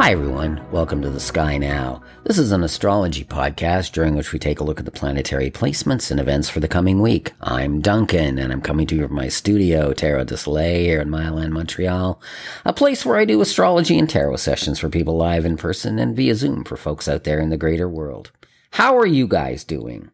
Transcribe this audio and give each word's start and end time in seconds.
Hi, 0.00 0.12
everyone. 0.12 0.66
Welcome 0.72 1.02
to 1.02 1.10
the 1.10 1.20
Sky 1.20 1.58
Now. 1.58 2.00
This 2.24 2.38
is 2.38 2.52
an 2.52 2.64
astrology 2.64 3.22
podcast 3.22 3.92
during 3.92 4.16
which 4.16 4.32
we 4.32 4.38
take 4.38 4.58
a 4.58 4.64
look 4.64 4.78
at 4.78 4.86
the 4.86 4.90
planetary 4.90 5.50
placements 5.50 6.10
and 6.10 6.18
events 6.18 6.48
for 6.48 6.58
the 6.58 6.68
coming 6.68 7.02
week. 7.02 7.32
I'm 7.42 7.82
Duncan, 7.82 8.38
and 8.38 8.50
I'm 8.50 8.62
coming 8.62 8.86
to 8.86 8.96
you 8.96 9.06
from 9.08 9.16
my 9.16 9.28
studio, 9.28 9.92
Tarot 9.92 10.24
de 10.24 10.38
Soleil, 10.38 10.80
here 10.80 11.02
in 11.02 11.10
Mile 11.10 11.46
Montreal, 11.50 12.18
a 12.64 12.72
place 12.72 13.04
where 13.04 13.18
I 13.18 13.26
do 13.26 13.42
astrology 13.42 13.98
and 13.98 14.08
tarot 14.08 14.36
sessions 14.36 14.78
for 14.78 14.88
people 14.88 15.18
live 15.18 15.44
in 15.44 15.58
person 15.58 15.98
and 15.98 16.16
via 16.16 16.34
Zoom 16.34 16.64
for 16.64 16.78
folks 16.78 17.06
out 17.06 17.24
there 17.24 17.38
in 17.38 17.50
the 17.50 17.58
greater 17.58 17.86
world. 17.86 18.30
How 18.70 18.96
are 18.96 19.06
you 19.06 19.28
guys 19.28 19.64
doing? 19.64 20.10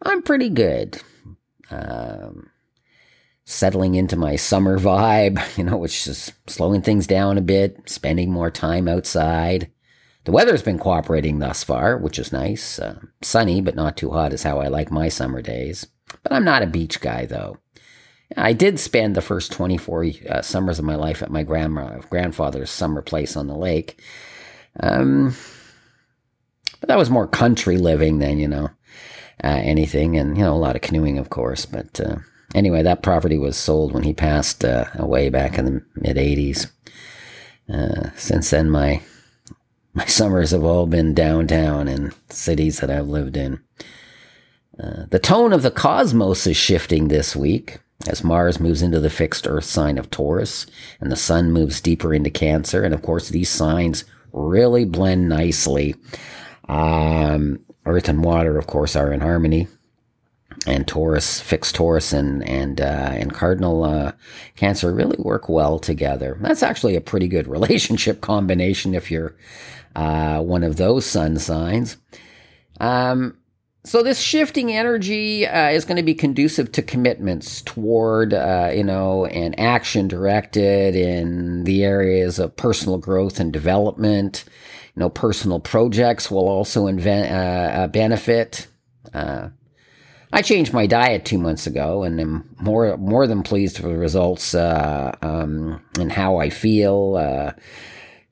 I'm 0.00 0.22
pretty 0.22 0.48
good. 0.48 0.98
Um, 1.70 2.48
settling 3.46 3.94
into 3.94 4.16
my 4.16 4.36
summer 4.36 4.78
vibe, 4.78 5.40
you 5.56 5.64
know, 5.64 5.78
which 5.78 6.06
is 6.06 6.32
slowing 6.46 6.82
things 6.82 7.06
down 7.06 7.38
a 7.38 7.42
bit, 7.42 7.88
spending 7.88 8.30
more 8.30 8.50
time 8.50 8.88
outside. 8.88 9.70
The 10.24 10.32
weather's 10.32 10.62
been 10.62 10.78
cooperating 10.78 11.38
thus 11.38 11.62
far, 11.62 11.96
which 11.96 12.18
is 12.18 12.32
nice. 12.32 12.80
Uh, 12.80 12.98
sunny, 13.22 13.60
but 13.60 13.76
not 13.76 13.96
too 13.96 14.10
hot 14.10 14.32
is 14.32 14.42
how 14.42 14.58
I 14.58 14.66
like 14.66 14.90
my 14.90 15.08
summer 15.08 15.40
days. 15.40 15.86
But 16.24 16.32
I'm 16.32 16.44
not 16.44 16.62
a 16.62 16.66
beach 16.66 17.00
guy, 17.00 17.26
though. 17.26 17.58
I 18.36 18.52
did 18.52 18.80
spend 18.80 19.14
the 19.14 19.20
first 19.20 19.52
24 19.52 20.06
uh, 20.28 20.42
summers 20.42 20.80
of 20.80 20.84
my 20.84 20.96
life 20.96 21.22
at 21.22 21.30
my 21.30 21.44
grandma, 21.44 22.00
grandfather's 22.10 22.70
summer 22.70 23.02
place 23.02 23.36
on 23.36 23.46
the 23.46 23.56
lake. 23.56 24.02
Um, 24.80 25.36
but 26.80 26.88
that 26.88 26.98
was 26.98 27.08
more 27.08 27.28
country 27.28 27.78
living 27.78 28.18
than, 28.18 28.38
you 28.38 28.48
know, 28.48 28.70
uh, 29.44 29.60
anything. 29.62 30.16
And, 30.16 30.36
you 30.36 30.42
know, 30.42 30.54
a 30.54 30.58
lot 30.58 30.74
of 30.74 30.82
canoeing, 30.82 31.18
of 31.18 31.30
course. 31.30 31.66
But 31.66 32.00
uh, 32.00 32.16
anyway, 32.54 32.82
that 32.82 33.02
property 33.02 33.38
was 33.38 33.56
sold 33.56 33.92
when 33.92 34.02
he 34.02 34.12
passed 34.12 34.64
uh, 34.64 34.86
away 34.94 35.28
back 35.28 35.58
in 35.58 35.64
the 35.64 35.82
mid 35.96 36.16
80s. 36.16 36.70
Uh, 37.72 38.10
since 38.16 38.50
then, 38.50 38.70
my 38.70 39.02
my 39.94 40.04
summers 40.06 40.50
have 40.50 40.64
all 40.64 40.86
been 40.86 41.14
downtown 41.14 41.88
in 41.88 42.12
cities 42.28 42.80
that 42.80 42.90
I've 42.90 43.08
lived 43.08 43.36
in. 43.36 43.60
Uh, 44.78 45.06
the 45.10 45.18
tone 45.18 45.54
of 45.54 45.62
the 45.62 45.70
cosmos 45.70 46.46
is 46.46 46.56
shifting 46.56 47.08
this 47.08 47.34
week 47.34 47.78
as 48.06 48.22
Mars 48.22 48.60
moves 48.60 48.82
into 48.82 49.00
the 49.00 49.08
fixed 49.08 49.46
Earth 49.46 49.64
sign 49.64 49.96
of 49.96 50.10
Taurus 50.10 50.66
and 51.00 51.10
the 51.10 51.16
Sun 51.16 51.50
moves 51.50 51.80
deeper 51.80 52.12
into 52.12 52.28
Cancer. 52.28 52.84
And 52.84 52.92
of 52.92 53.00
course, 53.00 53.30
these 53.30 53.48
signs 53.48 54.04
really 54.32 54.84
blend 54.84 55.30
nicely. 55.30 55.94
Um, 56.68 57.60
Earth 57.86 58.08
and 58.10 58.22
water, 58.22 58.58
of 58.58 58.66
course, 58.66 58.96
are 58.96 59.10
in 59.12 59.20
harmony 59.20 59.66
and 60.66 60.86
Taurus, 60.86 61.40
fixed 61.40 61.74
Taurus, 61.74 62.12
and 62.12 62.46
and 62.48 62.80
uh, 62.80 63.10
and 63.12 63.32
Cardinal 63.32 63.84
uh, 63.84 64.12
Cancer 64.56 64.92
really 64.92 65.16
work 65.18 65.48
well 65.48 65.78
together. 65.78 66.36
That's 66.40 66.62
actually 66.62 66.96
a 66.96 67.00
pretty 67.00 67.28
good 67.28 67.46
relationship 67.48 68.20
combination 68.20 68.94
if 68.94 69.10
you're 69.10 69.36
uh, 69.94 70.40
one 70.42 70.62
of 70.62 70.76
those 70.76 71.06
sun 71.06 71.38
signs. 71.38 71.96
Um, 72.80 73.38
so 73.84 74.02
this 74.02 74.20
shifting 74.20 74.72
energy 74.72 75.46
uh, 75.46 75.68
is 75.68 75.84
going 75.84 75.96
to 75.96 76.02
be 76.02 76.14
conducive 76.14 76.72
to 76.72 76.82
commitments 76.82 77.62
toward, 77.62 78.34
uh, 78.34 78.72
you 78.74 78.82
know, 78.82 79.26
and 79.26 79.58
action 79.60 80.08
directed 80.08 80.96
in 80.96 81.62
the 81.62 81.84
areas 81.84 82.40
of 82.40 82.56
personal 82.56 82.98
growth 82.98 83.38
and 83.38 83.52
development. 83.52 84.44
You 84.96 85.00
know, 85.00 85.08
personal 85.08 85.60
projects 85.60 86.32
will 86.32 86.48
also 86.48 86.88
invent, 86.88 87.30
uh, 87.32 87.86
benefit. 87.86 88.66
I 90.32 90.42
changed 90.42 90.72
my 90.72 90.86
diet 90.86 91.24
two 91.24 91.38
months 91.38 91.66
ago, 91.66 92.02
and 92.02 92.20
am 92.20 92.48
more 92.60 92.96
more 92.96 93.26
than 93.26 93.42
pleased 93.42 93.80
with 93.80 93.92
the 93.92 93.98
results 93.98 94.54
uh, 94.54 95.14
um, 95.22 95.82
and 95.98 96.10
how 96.10 96.38
I 96.38 96.50
feel. 96.50 97.16
Uh, 97.16 97.52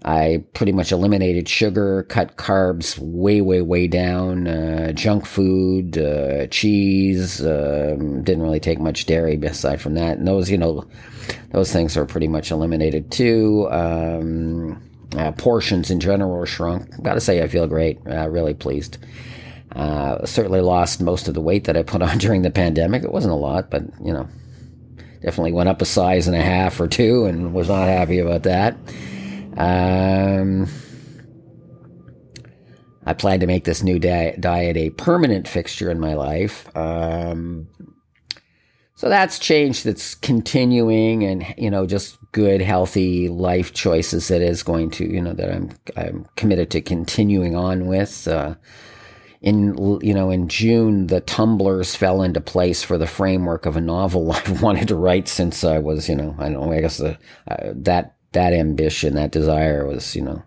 I 0.05 0.45
pretty 0.53 0.73
much 0.73 0.93
eliminated 0.93 1.49
sugar, 1.49 2.03
cut 2.03 2.37
carbs 2.37 2.99
way, 2.99 3.41
way, 3.41 3.63
way 3.63 3.89
down, 3.89 4.47
uh, 4.47 4.93
junk 4.93 5.25
food, 5.25 5.97
uh, 5.97 6.47
cheese. 6.49 7.41
Um, 7.41 8.23
didn't 8.23 8.43
really 8.43 8.61
take 8.61 8.79
much 8.79 9.07
dairy 9.07 9.37
aside 9.37 9.81
from 9.81 9.95
that. 9.95 10.19
And 10.19 10.29
those, 10.29 10.51
you 10.51 10.59
know, 10.59 10.87
those 11.53 11.73
things 11.73 11.97
are 11.97 12.05
pretty 12.05 12.29
much 12.29 12.51
eliminated 12.51 13.11
too. 13.11 13.67
Um, 13.71 14.83
uh, 15.17 15.33
portions 15.33 15.91
in 15.91 16.01
general 16.01 16.45
shrunk. 16.45 17.03
Got 17.03 17.15
to 17.15 17.21
say, 17.21 17.43
I 17.43 17.49
feel 17.49 17.67
great. 17.67 17.99
Uh, 18.07 18.29
really 18.29 18.53
pleased. 18.55 18.99
Uh, 19.75 20.25
certainly 20.25 20.61
lost 20.61 21.01
most 21.01 21.27
of 21.27 21.35
the 21.35 21.41
weight 21.41 21.65
that 21.65 21.77
I 21.77 21.83
put 21.83 22.03
on 22.09 22.19
during 22.19 22.43
the 22.43 22.51
pandemic. 22.51 23.03
It 23.03 23.13
wasn't 23.13 23.33
a 23.33 23.37
lot, 23.37 23.71
but 23.71 23.83
you 24.05 24.13
know, 24.13 24.29
definitely 25.23 25.53
went 25.53 25.69
up 25.69 25.83
a 25.83 25.87
size 25.87 26.27
and 26.27 26.37
a 26.37 26.43
half 26.43 26.81
or 26.81 26.89
two, 26.89 27.27
and 27.27 27.55
was 27.55 27.69
not 27.69 27.89
happy 27.89 28.19
about 28.19 28.45
that. 28.45 28.77
Um, 29.57 30.69
I 33.07 33.13
plan 33.13 33.41
to 33.41 33.47
make 33.47 33.65
this 33.65 33.83
new 33.83 33.99
di- 33.99 34.37
diet 34.41 34.77
a 34.77 34.91
permanent 34.91 35.47
fixture 35.47 35.91
in 35.91 36.01
my 36.01 36.15
life. 36.15 36.75
Um, 36.77 37.69
so 38.97 39.09
that's 39.09 39.39
change 39.39 39.83
that's 39.83 40.15
continuing, 40.15 41.25
and 41.25 41.55
you 41.59 41.71
know, 41.71 41.87
just 41.87 42.17
good, 42.33 42.61
healthy 42.61 43.29
life 43.29 43.73
choices 43.73 44.29
that 44.29 44.41
is 44.41 44.63
going 44.63 44.91
to, 44.93 45.05
you 45.05 45.21
know, 45.21 45.35
that 45.35 45.53
I'm 45.53 45.71
I'm 45.97 46.27
committed 46.37 46.71
to 46.71 46.81
continuing 46.81 47.57
on 47.57 47.87
with. 47.87 48.27
Uh, 48.29 48.55
in 49.45 49.77
you 50.01 50.15
know 50.15 50.31
in 50.31 50.49
June 50.49 51.07
the 51.09 51.21
tumblers 51.21 51.95
fell 51.95 52.23
into 52.23 52.41
place 52.41 52.83
for 52.83 52.97
the 52.97 53.07
framework 53.07 53.67
of 53.67 53.77
a 53.77 53.81
novel 53.81 54.33
I've 54.33 54.63
wanted 54.63 54.89
to 54.89 54.97
write 54.97 55.29
since 55.29 55.63
I 55.63 55.79
was 55.79 56.09
you 56.09 56.17
know 56.17 56.35
I 56.39 56.49
don't 56.49 56.67
know 56.67 56.73
I 56.73 56.81
guess 56.81 56.97
the, 56.97 57.19
uh, 57.47 57.73
that 57.75 58.17
that 58.33 58.55
ambition 58.55 59.15
that 59.17 59.33
desire 59.33 59.87
was 59.87 60.17
you 60.17 60.23
know 60.23 60.43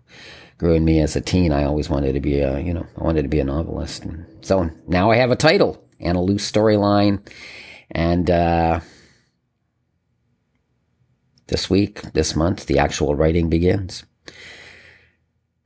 grew 0.58 0.74
in 0.74 0.84
me 0.84 0.98
as 0.98 1.14
a 1.14 1.20
teen. 1.20 1.52
I 1.52 1.62
always 1.62 1.88
wanted 1.88 2.14
to 2.14 2.20
be 2.20 2.40
a 2.40 2.58
you 2.58 2.74
know 2.74 2.84
I 2.98 3.04
wanted 3.04 3.22
to 3.22 3.28
be 3.28 3.38
a 3.38 3.44
novelist. 3.44 4.04
And 4.04 4.26
so 4.40 4.68
now 4.88 5.12
I 5.12 5.16
have 5.16 5.30
a 5.30 5.36
title 5.36 5.82
and 6.00 6.16
a 6.16 6.20
loose 6.20 6.50
storyline. 6.50 7.24
And 7.92 8.28
uh, 8.28 8.80
this 11.46 11.70
week 11.70 12.02
this 12.14 12.34
month 12.34 12.66
the 12.66 12.80
actual 12.80 13.14
writing 13.14 13.48
begins. 13.48 14.04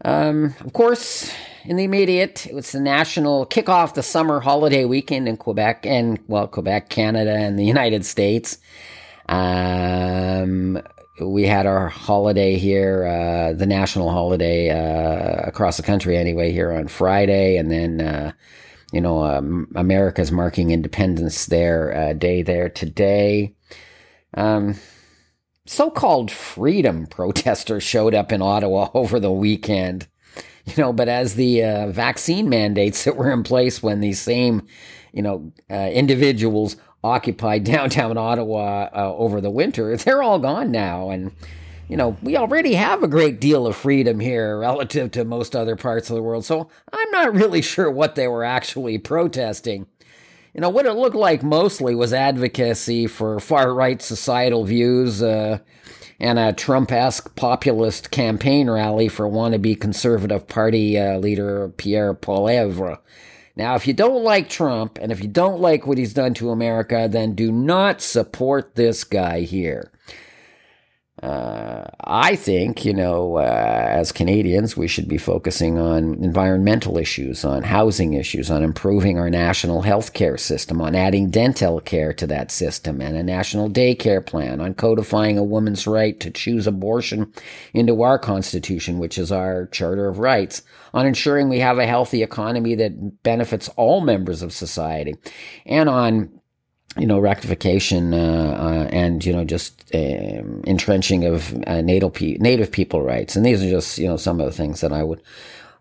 Um, 0.05 0.55
of 0.61 0.75
course 0.75 1.33
in 1.65 1.77
the 1.77 1.85
immediate, 1.85 2.47
it 2.47 2.55
was 2.55 2.73
the 2.73 2.81
national 2.81 3.47
kickoff 3.47 3.95
the 3.95 4.03
summer 4.03 4.41
holiday 4.41 4.85
weekend 4.85 5.29
in 5.29 5.37
Quebec 5.37 5.87
and 5.87 6.19
well, 6.27 6.49
Quebec, 6.49 6.89
Canada, 6.89 7.35
and 7.35 7.59
the 7.59 7.65
United 7.65 8.05
States. 8.05 8.59
Um, 9.29 10.83
we 11.21 11.47
had 11.47 11.67
our 11.67 11.89
holiday 11.89 12.57
here, 12.57 13.07
uh, 13.07 13.53
the 13.53 13.67
national 13.67 14.11
holiday 14.11 14.71
uh, 14.71 15.47
across 15.47 15.77
the 15.77 15.83
country 15.83 16.17
anyway, 16.17 16.51
here 16.51 16.73
on 16.73 16.89
Friday, 16.89 17.57
and 17.57 17.71
then 17.71 18.01
uh, 18.01 18.33
you 18.93 19.01
know 19.01 19.23
um, 19.23 19.69
America's 19.77 20.33
marking 20.33 20.71
Independence 20.71 21.51
uh, 21.53 22.15
Day 22.17 22.43
there 22.43 22.69
today. 22.69 23.55
Um, 24.35 24.77
so-called 25.67 26.31
freedom 26.31 27.07
protesters 27.11 27.85
showed 27.85 28.15
up 28.15 28.33
in 28.33 28.43
Ottawa 28.43 28.89
over 28.95 29.21
the 29.21 29.31
weekend 29.31 30.09
you 30.77 30.83
know, 30.83 30.93
but 30.93 31.09
as 31.09 31.35
the 31.35 31.65
uh, 31.65 31.89
vaccine 31.89 32.49
mandates 32.49 33.05
that 33.05 33.17
were 33.17 33.31
in 33.31 33.43
place 33.43 33.83
when 33.83 34.01
these 34.01 34.21
same, 34.21 34.67
you 35.13 35.23
know, 35.23 35.53
uh, 35.71 35.91
individuals 35.93 36.77
occupied 37.05 37.65
downtown 37.65 38.17
Ottawa 38.17 38.89
uh, 38.95 39.15
over 39.17 39.41
the 39.41 39.51
winter, 39.51 39.97
they're 39.97 40.23
all 40.23 40.39
gone 40.39 40.71
now. 40.71 41.11
And, 41.11 41.33
you 41.89 41.97
know, 41.97 42.17
we 42.23 42.37
already 42.37 42.75
have 42.75 43.03
a 43.03 43.09
great 43.09 43.41
deal 43.41 43.67
of 43.67 43.77
freedom 43.77 44.21
here 44.21 44.59
relative 44.59 45.11
to 45.13 45.25
most 45.25 45.57
other 45.57 45.77
parts 45.77 46.11
of 46.11 46.17
the 46.17 46.23
world. 46.23 46.45
So 46.45 46.69
I'm 46.93 47.11
not 47.11 47.35
really 47.35 47.63
sure 47.63 47.91
what 47.91 48.15
they 48.15 48.29
were 48.29 48.45
actually 48.45 48.99
protesting. 48.99 49.87
You 50.55 50.61
know, 50.61 50.69
what 50.69 50.85
it 50.85 50.93
looked 50.93 51.17
like 51.17 51.43
mostly 51.43 51.95
was 51.95 52.13
advocacy 52.13 53.07
for 53.07 53.41
far 53.41 53.73
right 53.73 54.03
societal 54.03 54.65
views, 54.65 55.23
uh, 55.23 55.59
and 56.23 56.39
a 56.39 56.53
Trump 56.53 56.93
esque 56.93 57.35
populist 57.35 58.13
campaign 58.13 58.71
rally 58.71 59.09
for 59.09 59.29
wannabe 59.29 59.79
Conservative 59.79 60.47
Party 60.47 60.97
uh, 60.97 61.19
leader 61.19 61.69
Pierre 61.77 62.15
Poilievre. 62.15 62.99
Now, 63.57 63.75
if 63.75 63.87
you 63.87 63.93
don't 63.93 64.25
like 64.25 64.49
Trump 64.49 64.99
and 65.03 65.13
if 65.13 65.21
you 65.21 65.29
don't 65.29 65.61
like 65.61 65.87
what 65.87 65.99
he's 65.99 66.15
done 66.15 66.33
to 66.35 66.51
America, 66.51 67.09
then 67.11 67.35
do 67.35 67.53
not 67.53 68.01
support 68.01 68.77
this 68.77 69.05
guy 69.05 69.41
here. 69.41 69.92
Uh, 71.23 71.85
I 72.01 72.35
think, 72.35 72.85
you 72.85 72.93
know, 72.93 73.37
uh, 73.37 73.87
as 73.89 74.11
Canadians, 74.11 74.77
we 74.77 74.89
should 74.89 75.07
be 75.07 75.19
focusing 75.19 75.79
on 75.79 76.15
environmental 76.15 76.99
issues, 76.99 77.45
on 77.45 77.63
housing 77.63 78.15
issues, 78.15 78.51
on 78.51 78.65
improving 78.65 79.21
our 79.21 79.31
national 79.31 79.83
health 79.83 80.15
care 80.15 80.37
system, 80.37 80.81
on 80.81 80.97
adding 80.97 81.31
dental 81.31 81.81
care 81.81 82.13
to 82.15 82.27
that 82.27 82.51
system, 82.51 83.01
and 83.01 83.17
a 83.17 83.23
national 83.23 83.71
daycare 83.71 84.25
plan, 84.25 84.61
on 84.61 84.75
codifying 84.75 85.39
a 85.39 85.45
woman's 85.45 85.87
right 85.87 86.19
to 86.19 86.29
choose 86.29 86.67
abortion 86.67 87.33
into 87.73 88.03
our 88.03 88.19
Constitution, 88.19 88.99
which 88.99 89.17
is 89.17 89.31
our 89.31 89.69
Charter 89.69 90.09
of 90.09 90.19
Rights, 90.19 90.63
on 90.93 91.07
ensuring 91.07 91.49
we 91.49 91.61
have 91.61 91.79
a 91.79 91.87
healthy 91.87 92.25
economy 92.25 92.75
that 92.75 93.23
benefits 93.23 93.69
all 93.77 94.01
members 94.01 94.43
of 94.43 94.53
society, 94.53 95.15
and 95.67 95.89
on 95.89 96.42
you 96.99 97.07
know, 97.07 97.19
rectification 97.19 98.13
uh, 98.13 98.17
uh, 98.17 98.89
and 98.93 99.25
you 99.25 99.33
know 99.33 99.45
just 99.45 99.83
um, 99.95 100.63
entrenching 100.67 101.25
of 101.25 101.55
uh, 101.67 101.81
native 101.81 102.13
pe- 102.13 102.37
native 102.39 102.71
people 102.71 103.03
rights, 103.03 103.35
and 103.35 103.47
these 103.47 103.63
are 103.63 103.71
just 103.71 103.99
you 103.99 104.07
know 104.07 104.17
some 104.17 104.41
of 104.41 104.47
the 104.47 104.53
things 104.53 104.81
that 104.83 104.93
I 104.93 105.03
would 105.03 105.23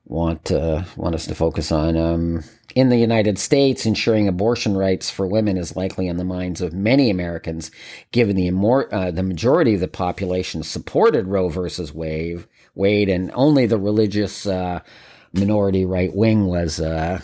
want 0.05 0.51
uh, 0.51 0.83
want 0.95 1.15
us 1.15 1.25
to 1.27 1.35
focus 1.35 1.71
on. 1.71 1.97
Um, 1.97 2.43
in 2.73 2.87
the 2.87 2.97
United 2.97 3.37
States, 3.37 3.85
ensuring 3.85 4.29
abortion 4.29 4.77
rights 4.77 5.09
for 5.09 5.27
women 5.27 5.57
is 5.57 5.75
likely 5.75 6.07
on 6.07 6.15
the 6.15 6.23
minds 6.23 6.61
of 6.61 6.71
many 6.71 7.09
Americans, 7.09 7.69
given 8.13 8.37
the 8.37 8.49
uh, 8.91 9.11
the 9.11 9.23
majority 9.23 9.73
of 9.73 9.81
the 9.81 9.89
population 9.89 10.63
supported 10.63 11.27
Roe 11.27 11.49
versus 11.49 11.93
Wade, 11.93 12.45
Wade, 12.73 13.09
and 13.09 13.29
only 13.33 13.65
the 13.65 13.77
religious 13.77 14.45
uh, 14.47 14.79
minority 15.33 15.85
right 15.85 16.15
wing 16.15 16.45
was 16.47 16.79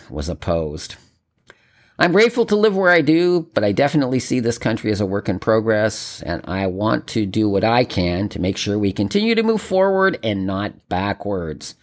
was 0.10 0.28
opposed. 0.28 0.96
I'm 2.00 2.12
grateful 2.12 2.46
to 2.46 2.56
live 2.56 2.76
where 2.76 2.92
I 2.92 3.02
do, 3.02 3.50
but 3.56 3.64
I 3.64 3.72
definitely 3.72 4.20
see 4.20 4.40
this 4.40 4.60
country 4.60 4.92
as 4.92 5.02
a 5.02 5.06
work 5.06 5.30
in 5.30 5.40
progress, 5.40 6.22
and 6.22 6.44
I 6.46 6.68
want 6.68 7.08
to 7.08 7.26
do 7.26 7.50
what 7.50 7.64
I 7.64 7.86
can 7.86 8.30
to 8.30 8.40
make 8.40 8.56
sure 8.56 8.78
we 8.78 8.94
continue 8.94 9.34
to 9.34 9.42
move 9.42 9.62
forward 9.62 10.20
and 10.22 10.46
not 10.46 10.90
backwards. 10.90 11.74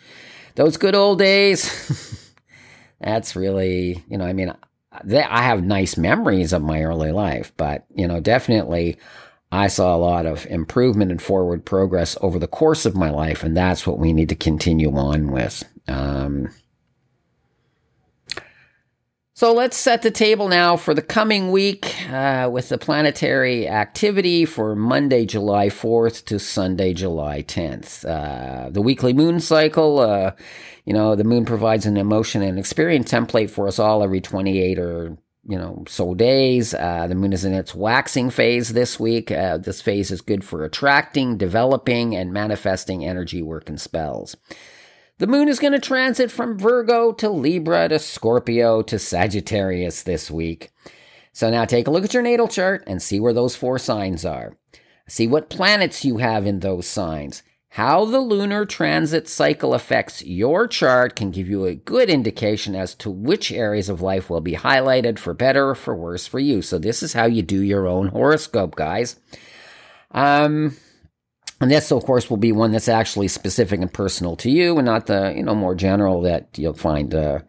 Those 0.55 0.77
good 0.77 0.95
old 0.95 1.19
days, 1.19 2.33
that's 3.01 3.35
really, 3.35 4.05
you 4.09 4.17
know, 4.17 4.25
I 4.25 4.33
mean, 4.33 4.55
I 4.93 5.43
have 5.43 5.65
nice 5.65 5.97
memories 5.97 6.53
of 6.53 6.63
my 6.63 6.85
early 6.85 7.11
life, 7.11 7.53
but, 7.57 7.85
you 7.93 8.07
know, 8.07 8.21
definitely 8.21 8.99
I 9.51 9.67
saw 9.67 9.97
a 9.97 9.99
lot 9.99 10.27
of 10.27 10.47
improvement 10.47 11.11
and 11.11 11.21
forward 11.21 11.65
progress 11.65 12.17
over 12.21 12.39
the 12.39 12.47
course 12.47 12.87
of 12.87 12.95
my 12.95 13.11
life, 13.11 13.43
and 13.43 13.57
that's 13.57 13.85
what 13.85 13.99
we 13.99 14.13
need 14.13 14.29
to 14.29 14.37
continue 14.37 14.95
on 14.97 15.33
with. 15.33 15.65
Um, 15.89 16.51
so 19.35 19.53
let's 19.53 19.77
set 19.77 20.03
the 20.03 20.11
table 20.11 20.49
now 20.49 20.77
for 20.77 20.95
the 20.95 21.03
coming 21.03 21.51
week 21.51 21.95
uh, 22.11 22.49
with 22.53 22.69
the 22.69 22.79
planetary 22.79 23.69
activity 23.69 24.45
for 24.45 24.75
Monday, 24.75 25.27
July 25.27 25.69
4th 25.69 26.25
to 26.27 26.39
Sunday, 26.39 26.95
July 26.95 27.43
10th. 27.43 28.05
Uh, 28.09 28.71
the 28.71 28.81
weekly 28.81 29.13
moon 29.13 29.41
cycle, 29.41 29.99
uh, 29.99 30.31
you 30.85 30.93
know, 30.93 31.17
the 31.17 31.25
moon 31.25 31.45
provides 31.45 31.85
an 31.85 31.97
emotion 31.97 32.43
and 32.43 32.59
experience 32.59 33.11
template 33.11 33.51
for 33.51 33.67
us 33.67 33.79
all 33.79 34.03
every 34.03 34.21
28 34.21 34.79
or 34.79 35.19
you 35.47 35.59
know, 35.59 35.85
so 35.87 36.15
days. 36.15 36.75
Uh, 36.75 37.07
the 37.07 37.15
moon 37.15 37.33
is 37.33 37.45
in 37.45 37.53
its 37.53 37.75
waxing 37.75 38.31
phase 38.31 38.73
this 38.73 38.99
week. 38.99 39.31
Uh, 39.31 39.59
this 39.59 39.83
phase 39.83 40.11
is 40.11 40.21
good 40.21 40.45
for 40.45 40.65
attracting, 40.65 41.37
developing, 41.37 42.17
and 42.17 42.33
manifesting 42.33 43.05
energy 43.05 43.43
work 43.43 43.69
and 43.69 43.81
spells. 43.81 44.37
The 45.19 45.29
moon 45.29 45.49
is 45.49 45.61
going 45.61 45.73
to 45.75 45.79
transit 45.79 46.33
from 46.33 46.59
Virgo 46.59 47.13
to 47.13 47.31
Libra 47.31 47.89
to 47.89 48.01
Scorpio 48.01 48.83
to 48.83 48.99
Sagittarius 48.99 50.03
this 50.03 50.29
week. 50.29 50.73
So 51.33 51.51
now 51.51 51.65
take 51.65 51.87
a 51.87 51.91
look 51.93 52.05
at 52.05 52.15
your 52.15 52.23
natal 52.23 52.49
chart 52.49 52.83
and 52.89 53.01
see 53.01 53.21
where 53.21 53.33
those 53.33 53.55
four 53.55 53.79
signs 53.79 54.25
are. 54.25 54.57
See 55.07 55.29
what 55.29 55.51
planets 55.51 56.05
you 56.05 56.17
have 56.17 56.47
in 56.47 56.61
those 56.61 56.89
signs. 56.89 57.45
How 57.71 58.05
the 58.05 58.19
lunar 58.19 58.65
transit 58.65 59.29
cycle 59.29 59.73
affects 59.73 60.25
your 60.25 60.67
chart 60.67 61.15
can 61.15 61.31
give 61.31 61.49
you 61.49 61.65
a 61.65 61.75
good 61.75 62.11
indication 62.11 62.75
as 62.75 62.95
to 62.97 63.11
which 63.11 63.53
areas 63.53 63.89
of 63.89 64.01
life 64.01 64.29
will 64.29 64.41
be 64.41 64.55
highlighted 64.55 65.21
for 65.21 65.35
better 65.35 65.71
or 65.71 65.75
for 65.77 65.95
worse 65.95 66.27
for 66.27 66.41
you. 66.41 66.61
So 66.61 66.79
this 66.79 67.05
is 67.05 67.13
how 67.13 67.27
you 67.27 67.43
do 67.43 67.61
your 67.63 67.87
own 67.87 68.09
horoscope, 68.09 68.75
guys. 68.75 69.17
Um, 70.11 70.77
and 71.61 71.71
this, 71.71 71.93
of 71.93 72.05
course, 72.05 72.29
will 72.29 72.37
be 72.37 72.53
one 72.53 72.73
that's 72.73 72.89
actually 72.89 73.29
specific 73.29 73.81
and 73.81 73.93
personal 73.93 74.37
to 74.37 74.51
you, 74.51 74.77
and 74.77 74.87
not 74.87 75.07
the 75.07 75.33
you 75.37 75.43
know 75.43 75.55
more 75.55 75.75
general 75.75 76.21
that 76.23 76.49
you'll 76.57 76.75
find 76.75 77.15
uh, 77.15 77.41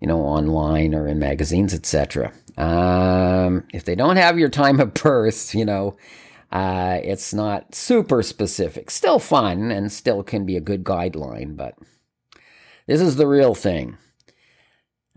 you 0.00 0.08
know 0.08 0.20
online 0.20 0.94
or 0.94 1.06
in 1.06 1.18
magazines, 1.18 1.74
etc. 1.74 2.32
Um, 2.56 3.64
if 3.72 3.84
they 3.84 3.94
don't 3.94 4.16
have 4.16 4.38
your 4.38 4.48
time 4.48 4.80
of 4.80 4.94
birth, 4.94 5.54
you 5.54 5.64
know. 5.64 5.96
Uh, 6.52 7.00
it's 7.02 7.34
not 7.34 7.74
super 7.74 8.22
specific. 8.22 8.88
Still 8.88 9.18
fun 9.18 9.72
and 9.72 9.90
still 9.90 10.22
can 10.22 10.46
be 10.46 10.56
a 10.56 10.60
good 10.60 10.84
guideline, 10.84 11.56
but 11.56 11.74
this 12.86 13.00
is 13.00 13.16
the 13.16 13.26
real 13.26 13.52
thing. 13.54 13.98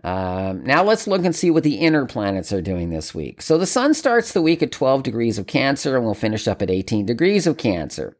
Um, 0.03 0.63
now 0.63 0.83
let's 0.83 1.07
look 1.07 1.25
and 1.25 1.35
see 1.35 1.51
what 1.51 1.63
the 1.63 1.75
inner 1.75 2.05
planets 2.05 2.53
are 2.53 2.61
doing 2.61 2.89
this 2.89 3.13
week. 3.13 3.41
So 3.41 3.57
the 3.57 3.65
sun 3.65 3.93
starts 3.93 4.31
the 4.31 4.41
week 4.41 4.63
at 4.63 4.71
12 4.71 5.03
degrees 5.03 5.37
of 5.37 5.47
Cancer 5.47 5.95
and 5.95 6.05
we'll 6.05 6.13
finish 6.13 6.47
up 6.47 6.61
at 6.61 6.71
18 6.71 7.05
degrees 7.05 7.45
of 7.45 7.57
Cancer. 7.57 8.15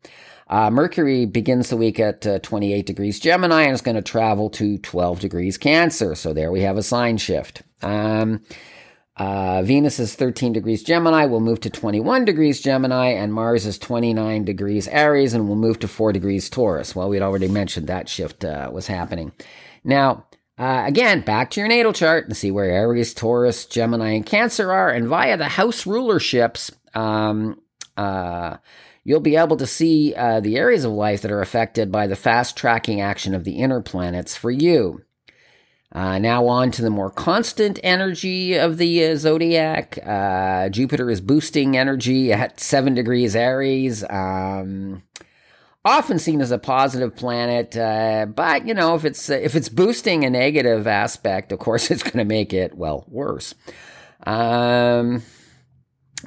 Uh, 0.50 0.72
Mercury 0.72 1.26
begins 1.26 1.70
the 1.70 1.78
week 1.78 2.00
at 2.00 2.26
uh, 2.26 2.40
28 2.40 2.86
degrees 2.86 3.20
Gemini 3.20 3.64
and 3.64 3.74
is 3.74 3.82
going 3.82 3.96
to 3.96 4.02
travel 4.02 4.50
to 4.52 4.78
12 4.80 5.20
degrees 5.20 5.58
Cancer. 5.58 6.16
So 6.16 6.34
there 6.34 6.52
we 6.52 6.62
have 6.62 6.78
a 6.78 6.84
sign 6.84 7.18
shift. 7.18 7.62
Um, 7.82 8.42
uh, 9.16 9.62
Venus 9.64 10.00
is 10.00 10.16
13 10.16 10.54
degrees 10.54 10.82
Gemini, 10.82 11.26
we'll 11.26 11.42
move 11.42 11.60
to 11.62 11.70
21 11.70 12.24
degrees 12.24 12.62
Gemini, 12.62 13.08
and 13.08 13.34
Mars 13.34 13.66
is 13.66 13.78
29 13.78 14.46
degrees 14.46 14.88
Aries 14.88 15.34
and 15.34 15.46
we'll 15.48 15.58
move 15.58 15.80
to 15.80 15.90
4 15.90 16.14
degrees 16.14 16.50
Taurus. 16.50 16.96
Well, 16.96 17.10
we'd 17.10 17.22
already 17.22 17.50
mentioned 17.50 17.88
that 17.88 18.08
shift 18.08 18.46
uh, 18.46 18.70
was 18.74 18.88
happening. 18.88 19.34
Now, 19.84 20.26
uh, 20.60 20.84
again, 20.86 21.22
back 21.22 21.52
to 21.52 21.62
your 21.62 21.70
natal 21.70 21.94
chart 21.94 22.26
and 22.26 22.36
see 22.36 22.52
where 22.52 22.70
Aries, 22.70 23.14
Taurus, 23.14 23.66
Gemini, 23.66 24.10
and 24.10 24.26
Cancer 24.26 24.74
are. 24.74 24.90
And 24.90 25.08
via 25.08 25.38
the 25.38 25.48
house 25.48 25.86
rulerships, 25.86 26.70
um, 26.94 27.62
uh, 27.96 28.58
you'll 29.06 29.22
be 29.22 29.38
able 29.38 29.56
to 29.56 29.66
see 29.66 30.14
uh, 30.16 30.42
the 30.42 30.58
areas 30.58 30.84
of 30.84 30.92
life 30.92 31.22
that 31.22 31.32
are 31.32 31.42
affected 31.42 31.94
by 31.94 32.08
the 32.08 32.18
fast 32.18 32.58
tracking 32.58 33.00
action 33.00 33.34
of 33.34 33.46
the 33.46 33.54
inner 33.54 33.80
planets 33.80 34.36
for 34.36 34.52
you. 34.52 35.02
Uh, 35.94 36.20
now, 36.20 36.46
on 36.46 36.72
to 36.72 36.82
the 36.82 36.90
more 36.90 37.10
constant 37.10 37.80
energy 37.82 38.56
of 38.56 38.78
the 38.78 39.06
uh, 39.06 39.16
zodiac. 39.16 39.98
Uh, 40.06 40.68
Jupiter 40.68 41.10
is 41.10 41.22
boosting 41.22 41.78
energy 41.78 42.34
at 42.34 42.60
7 42.60 42.94
degrees 42.94 43.34
Aries. 43.34 44.04
Um, 44.10 45.04
often 45.90 46.20
seen 46.20 46.42
as 46.42 46.52
a 46.52 46.58
positive 46.58 47.16
planet, 47.16 47.76
uh, 47.76 48.26
but 48.28 48.68
you 48.68 48.74
know 48.74 48.96
if 48.96 49.06
it's 49.06 49.30
uh, 49.30 49.34
if 49.34 49.56
it's 49.56 49.70
boosting 49.70 50.24
a 50.24 50.30
negative 50.30 50.88
aspect, 50.88 51.52
of 51.52 51.60
course 51.60 51.92
it's 51.92 52.04
going 52.04 52.18
to 52.18 52.26
make 52.26 52.54
it 52.54 52.76
well 52.76 53.06
worse. 53.08 53.54
Um, 54.26 55.24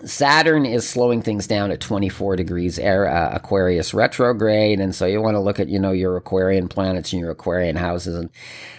Saturn 0.05 0.65
is 0.65 0.89
slowing 0.89 1.21
things 1.21 1.47
down 1.47 1.71
at 1.71 1.81
24 1.81 2.37
degrees 2.37 2.79
air, 2.79 3.06
uh, 3.06 3.35
Aquarius 3.35 3.93
retrograde, 3.93 4.81
and 4.81 4.94
so 4.94 5.05
you 5.05 5.21
want 5.21 5.35
to 5.35 5.41
look 5.41 5.61
at 5.61 5.69
you 5.69 5.79
know 5.79 5.93
your 5.93 6.17
Aquarian 6.17 6.67
planets 6.67 7.12
and 7.12 7.21
your 7.21 7.31
Aquarian 7.31 7.77
houses, 7.77 8.17
and 8.17 8.31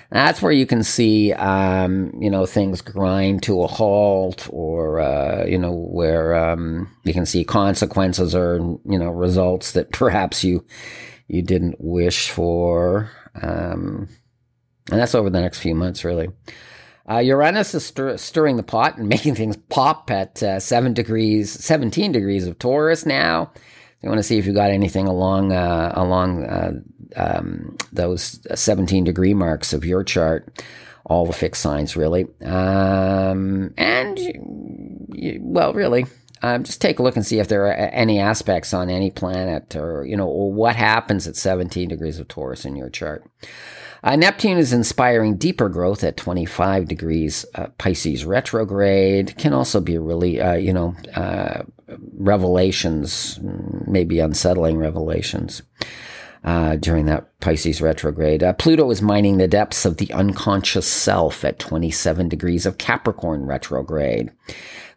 that's 0.10 0.42
where 0.42 0.52
you 0.52 0.66
can 0.66 0.84
see 0.84 1.32
um, 1.34 2.12
you 2.20 2.32
know 2.32 2.48
things 2.48 2.82
grind 2.82 3.44
to 3.44 3.62
a 3.62 3.68
halt, 3.68 4.48
or 4.52 5.00
uh, 5.00 5.46
you 5.46 5.58
know 5.58 5.72
where 5.72 6.36
um, 6.36 6.90
you 7.04 7.14
can 7.14 7.28
see 7.28 7.44
consequences 7.44 8.34
or 8.34 8.58
you 8.86 8.98
know 8.98 9.12
results 9.12 9.74
that 9.74 9.92
perhaps 9.92 10.44
you 10.44 10.66
you 11.28 11.44
didn't 11.44 11.76
wish 11.80 12.32
for, 12.32 13.12
um, 13.40 14.08
and 14.90 15.00
that's 15.00 15.16
over 15.16 15.30
the 15.30 15.42
next 15.42 15.60
few 15.60 15.76
months, 15.76 16.04
really. 16.04 16.30
Uh, 17.10 17.18
Uranus 17.18 17.76
is 17.76 17.86
stir- 17.86 18.18
stirring 18.18 18.58
the 18.58 18.64
pot 18.64 18.98
and 18.98 19.10
making 19.10 19.36
things 19.36 19.58
pop 19.70 20.10
at 20.10 20.42
uh, 20.42 20.60
seven 20.60 20.94
degrees, 20.94 21.52
seventeen 21.52 22.12
degrees 22.12 22.48
of 22.48 22.60
Taurus 22.60 23.06
now. 23.06 23.52
You 24.02 24.10
want 24.10 24.20
to 24.20 24.24
see 24.24 24.38
if 24.38 24.46
you 24.46 24.54
got 24.54 24.72
anything 24.72 25.08
along 25.08 25.54
uh, 25.54 25.94
along 25.96 26.44
uh, 26.46 26.72
um, 27.16 27.78
those 27.92 28.40
seventeen 28.60 29.04
degree 29.04 29.34
marks 29.34 29.74
of 29.74 29.86
your 29.86 30.04
chart. 30.04 30.64
All 31.06 31.26
the 31.26 31.34
fixed 31.34 31.62
signs, 31.62 31.98
really, 31.98 32.26
um, 32.46 33.74
and 33.78 34.18
you, 34.18 35.38
well, 35.42 35.74
really, 35.74 36.06
um, 36.44 36.64
just 36.64 36.82
take 36.82 37.00
a 37.00 37.04
look 37.04 37.16
and 37.16 37.26
see 37.26 37.40
if 37.40 37.48
there 37.48 37.66
are 37.68 37.74
any 37.74 38.20
aspects 38.20 38.74
on 38.74 38.90
any 38.90 39.10
planet 39.10 39.76
or 39.76 40.06
you 40.06 40.18
know 40.18 40.28
or 40.28 40.52
what 40.52 40.76
happens 40.76 41.26
at 41.28 41.36
17 41.36 41.88
degrees 41.88 42.20
of 42.20 42.28
taurus 42.28 42.66
in 42.66 42.76
your 42.76 42.90
chart 42.90 43.24
uh, 44.04 44.16
Neptune 44.16 44.58
is 44.58 44.74
inspiring 44.74 45.38
deeper 45.38 45.70
growth 45.70 46.04
at 46.04 46.18
25 46.18 46.88
degrees 46.88 47.46
uh, 47.56 47.68
Pisces 47.78 48.26
retrograde. 48.26 49.38
Can 49.38 49.54
also 49.54 49.80
be 49.80 49.98
really, 49.98 50.42
uh, 50.42 50.54
you 50.54 50.74
know, 50.74 50.96
uh, 51.16 51.64
revelations, 52.18 53.40
maybe 53.88 54.20
unsettling 54.20 54.78
revelations. 54.78 55.62
Uh, 56.46 56.76
during 56.76 57.06
that 57.06 57.40
Pisces 57.40 57.82
retrograde. 57.82 58.44
Uh, 58.44 58.52
Pluto 58.52 58.92
is 58.92 59.02
mining 59.02 59.38
the 59.38 59.48
depths 59.48 59.86
of 59.86 59.96
the 59.96 60.12
unconscious 60.12 60.86
self 60.86 61.46
at 61.46 61.58
27 61.58 62.28
degrees 62.28 62.66
of 62.66 62.78
Capricorn 62.78 63.46
retrograde. 63.46 64.30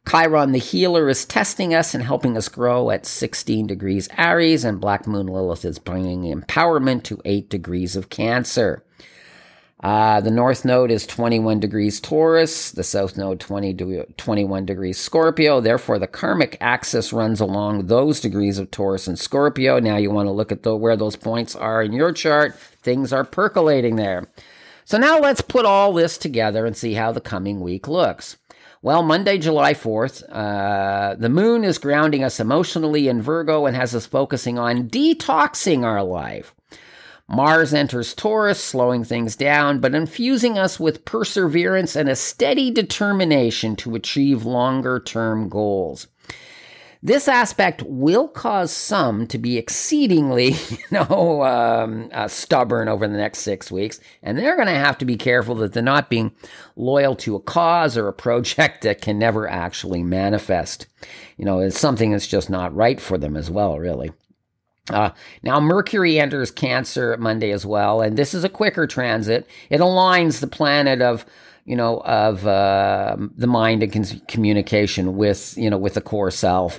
Chiron 0.08 0.52
the 0.52 0.58
healer 0.58 1.08
is 1.08 1.24
testing 1.24 1.74
us 1.74 1.92
and 1.92 2.02
helping 2.02 2.36
us 2.36 2.48
grow 2.48 2.90
at 2.90 3.06
16 3.06 3.66
degrees 3.66 4.08
Aries, 4.16 4.64
and 4.64 4.80
Black 4.80 5.06
Moon 5.06 5.26
Lilith 5.26 5.64
is 5.64 5.78
bringing 5.78 6.22
empowerment 6.22 7.02
to 7.04 7.20
8 7.24 7.50
degrees 7.50 7.96
of 7.96 8.08
Cancer. 8.08 8.84
Uh, 9.82 10.20
the 10.20 10.30
north 10.30 10.64
node 10.64 10.90
is 10.90 11.06
21 11.06 11.60
degrees 11.60 12.00
Taurus, 12.00 12.70
the 12.70 12.82
south 12.82 13.16
node 13.18 13.38
20 13.40 13.74
21 14.16 14.64
degrees 14.64 14.96
Scorpio. 14.98 15.60
Therefore, 15.60 15.98
the 15.98 16.06
karmic 16.06 16.56
axis 16.60 17.12
runs 17.12 17.40
along 17.40 17.86
those 17.86 18.20
degrees 18.20 18.58
of 18.58 18.70
Taurus 18.70 19.06
and 19.06 19.18
Scorpio. 19.18 19.78
Now 19.78 19.96
you 19.96 20.10
want 20.10 20.28
to 20.28 20.32
look 20.32 20.50
at 20.50 20.62
the, 20.62 20.74
where 20.74 20.96
those 20.96 21.16
points 21.16 21.54
are 21.54 21.82
in 21.82 21.92
your 21.92 22.12
chart. 22.12 22.58
Things 22.58 23.12
are 23.12 23.24
percolating 23.24 23.96
there. 23.96 24.28
So 24.86 24.98
now 24.98 25.18
let's 25.18 25.40
put 25.40 25.66
all 25.66 25.92
this 25.92 26.16
together 26.16 26.64
and 26.64 26.76
see 26.76 26.94
how 26.94 27.12
the 27.12 27.20
coming 27.20 27.60
week 27.60 27.86
looks. 27.86 28.38
Well, 28.82 29.02
Monday, 29.02 29.38
July 29.38 29.72
4th, 29.72 30.22
uh, 30.30 31.14
the 31.14 31.30
moon 31.30 31.64
is 31.64 31.78
grounding 31.78 32.22
us 32.22 32.38
emotionally 32.38 33.08
in 33.08 33.22
Virgo 33.22 33.66
and 33.66 33.74
has 33.74 33.94
us 33.94 34.06
focusing 34.06 34.58
on 34.58 34.88
detoxing 34.88 35.82
our 35.82 36.02
life. 36.02 36.54
Mars 37.28 37.74
enters 37.74 38.14
Taurus, 38.14 38.62
slowing 38.62 39.02
things 39.02 39.34
down, 39.34 39.80
but 39.80 39.94
infusing 39.94 40.58
us 40.58 40.78
with 40.78 41.04
perseverance 41.04 41.96
and 41.96 42.08
a 42.08 42.14
steady 42.14 42.70
determination 42.70 43.74
to 43.76 43.96
achieve 43.96 44.44
longer 44.44 45.00
term 45.00 45.48
goals. 45.48 46.06
This 47.06 47.28
aspect 47.28 47.84
will 47.86 48.26
cause 48.26 48.72
some 48.72 49.28
to 49.28 49.38
be 49.38 49.58
exceedingly, 49.58 50.56
you 50.70 50.78
know, 50.90 51.44
um, 51.44 52.10
uh, 52.12 52.26
stubborn 52.26 52.88
over 52.88 53.06
the 53.06 53.16
next 53.16 53.42
six 53.42 53.70
weeks, 53.70 54.00
and 54.24 54.36
they're 54.36 54.56
going 54.56 54.66
to 54.66 54.74
have 54.74 54.98
to 54.98 55.04
be 55.04 55.16
careful 55.16 55.54
that 55.54 55.72
they're 55.72 55.84
not 55.84 56.10
being 56.10 56.32
loyal 56.74 57.14
to 57.14 57.36
a 57.36 57.40
cause 57.40 57.96
or 57.96 58.08
a 58.08 58.12
project 58.12 58.82
that 58.82 59.02
can 59.02 59.20
never 59.20 59.48
actually 59.48 60.02
manifest. 60.02 60.88
You 61.36 61.44
know, 61.44 61.60
it's 61.60 61.78
something 61.78 62.10
that's 62.10 62.26
just 62.26 62.50
not 62.50 62.74
right 62.74 63.00
for 63.00 63.16
them 63.16 63.36
as 63.36 63.52
well, 63.52 63.78
really. 63.78 64.10
Uh, 64.90 65.10
now, 65.44 65.60
Mercury 65.60 66.18
enters 66.18 66.50
Cancer 66.50 67.16
Monday 67.18 67.52
as 67.52 67.64
well, 67.64 68.00
and 68.00 68.16
this 68.16 68.34
is 68.34 68.42
a 68.42 68.48
quicker 68.48 68.88
transit. 68.88 69.46
It 69.70 69.78
aligns 69.78 70.40
the 70.40 70.48
planet 70.48 71.00
of 71.00 71.24
you 71.66 71.76
know, 71.76 71.98
of 71.98 72.46
uh, 72.46 73.16
the 73.36 73.46
mind 73.48 73.82
and 73.82 73.92
con- 73.92 74.22
communication 74.28 75.16
with, 75.16 75.54
you 75.58 75.68
know, 75.68 75.76
with 75.76 75.94
the 75.94 76.00
core 76.00 76.30
self. 76.30 76.78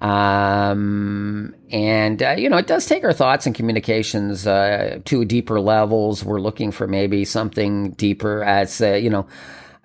Um, 0.00 1.54
and, 1.70 2.22
uh, 2.22 2.34
you 2.36 2.50
know, 2.50 2.58
it 2.58 2.66
does 2.66 2.84
take 2.86 3.02
our 3.04 3.14
thoughts 3.14 3.46
and 3.46 3.54
communications 3.54 4.46
uh, 4.46 4.98
to 5.06 5.24
deeper 5.24 5.60
levels. 5.60 6.22
We're 6.24 6.40
looking 6.40 6.70
for 6.72 6.86
maybe 6.86 7.24
something 7.24 7.92
deeper 7.92 8.44
as, 8.44 8.82
uh, 8.82 8.94
you 8.94 9.08
know, 9.08 9.26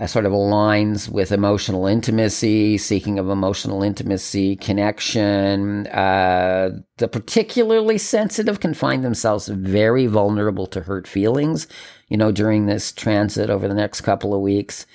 sort 0.08 0.25
of 0.25 0.31
aligns 0.31 1.10
with 1.10 1.31
emotional 1.31 1.86
intimacy, 1.86 2.77
seeking 2.77 3.20
of 3.20 3.29
emotional 3.29 3.84
intimacy, 3.84 4.55
connection. 4.55 5.88
Uh, 5.88 6.72
the 6.98 7.08
particularly 7.08 7.98
sensitive 7.98 8.60
can 8.60 8.74
find 8.74 9.03
themselves 9.03 9.48
very 9.48 10.08
vulnerable 10.08 10.65
to 10.67 10.81
hurt 10.81 11.08
feelings, 11.08 11.67
you 12.10 12.17
know, 12.17 12.31
during 12.31 12.65
this 12.65 12.91
transit 12.91 13.50
over 13.50 13.67
the 13.67 13.75
next 13.75 14.01
couple 14.01 14.34
of 14.34 14.41
weeks. 14.41 14.86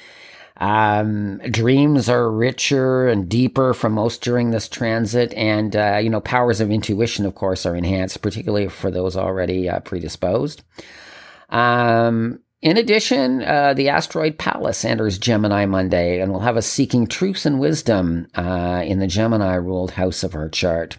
Um, 0.59 1.39
dreams 1.51 2.09
are 2.09 2.31
richer 2.31 3.07
and 3.07 3.29
deeper 3.29 3.75
for 3.75 3.91
most 3.91 4.23
during 4.23 4.51
this 4.51 4.69
transit, 4.69 5.35
and 5.35 5.77
uh, 5.77 5.99
you 6.03 6.09
know, 6.09 6.21
powers 6.21 6.61
of 6.61 6.71
intuition, 6.71 7.27
of 7.27 7.35
course, 7.35 7.67
are 7.67 7.77
enhanced, 7.77 8.23
particularly 8.23 8.69
for 8.69 8.91
those 8.91 9.17
already 9.17 9.69
uh, 9.69 9.81
predisposed. 9.81 10.63
Um, 11.51 12.41
in 12.63 12.77
addition, 12.77 13.43
uh, 13.43 13.75
the 13.75 13.89
asteroid 13.89 14.39
Pallas 14.39 14.85
enters 14.85 15.19
Gemini 15.19 15.67
Monday 15.67 16.21
and 16.21 16.33
will 16.33 16.41
have 16.41 16.57
us 16.57 16.67
seeking 16.67 17.07
truth 17.07 17.47
and 17.47 17.61
wisdom 17.61 18.27
uh, 18.35 18.83
in 18.85 18.99
the 18.99 19.07
Gemini 19.07 19.55
ruled 19.55 19.93
house 19.93 20.23
of 20.23 20.35
our 20.35 20.49
chart. 20.49 20.99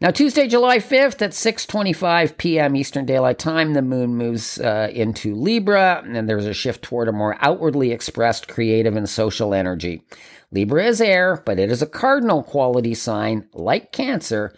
Now, 0.00 0.10
Tuesday, 0.10 0.48
July 0.48 0.78
5th 0.78 1.22
at 1.22 1.30
6:25 1.30 2.36
p.m. 2.36 2.76
Eastern 2.76 3.06
Daylight 3.06 3.38
Time, 3.38 3.74
the 3.74 3.82
moon 3.82 4.16
moves 4.16 4.58
uh, 4.58 4.90
into 4.92 5.34
Libra, 5.34 6.02
and 6.04 6.28
there's 6.28 6.46
a 6.46 6.52
shift 6.52 6.82
toward 6.82 7.08
a 7.08 7.12
more 7.12 7.36
outwardly 7.40 7.92
expressed 7.92 8.48
creative 8.48 8.96
and 8.96 9.08
social 9.08 9.54
energy. 9.54 10.02
Libra 10.50 10.84
is 10.84 11.00
air, 11.00 11.42
but 11.46 11.58
it 11.58 11.70
is 11.70 11.80
a 11.80 11.86
cardinal 11.86 12.42
quality 12.42 12.94
sign, 12.94 13.48
like 13.52 13.92
Cancer, 13.92 14.54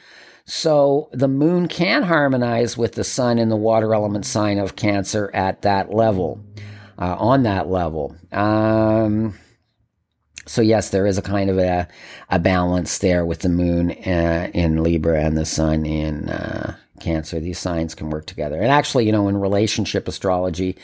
so 0.46 1.10
the 1.12 1.28
moon 1.28 1.66
can 1.66 2.04
harmonize 2.04 2.78
with 2.78 2.92
the 2.92 3.02
sun 3.04 3.38
in 3.38 3.48
the 3.48 3.56
water 3.56 3.92
element 3.92 4.24
sign 4.24 4.58
of 4.58 4.76
Cancer 4.76 5.28
at 5.34 5.62
that 5.62 5.92
level, 5.92 6.40
uh, 6.98 7.16
on 7.18 7.42
that 7.42 7.68
level. 7.68 8.16
Um, 8.30 9.36
so 10.46 10.62
yes, 10.62 10.90
there 10.90 11.06
is 11.06 11.18
a 11.18 11.22
kind 11.22 11.50
of 11.50 11.58
a, 11.58 11.88
a 12.30 12.38
balance 12.38 12.98
there 12.98 13.26
with 13.26 13.40
the 13.40 13.48
moon 13.48 13.90
uh, 13.90 14.48
in 14.54 14.84
Libra 14.84 15.20
and 15.20 15.36
the 15.36 15.44
sun 15.44 15.84
in 15.84 16.28
uh, 16.28 16.76
Cancer. 17.00 17.40
These 17.40 17.58
signs 17.58 17.96
can 17.96 18.10
work 18.10 18.26
together. 18.26 18.60
And 18.60 18.70
actually, 18.70 19.06
you 19.06 19.12
know, 19.12 19.26
in 19.26 19.36
relationship 19.36 20.06
astrology, 20.06 20.76